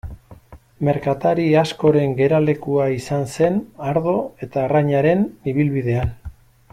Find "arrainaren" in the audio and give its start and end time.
4.67-5.25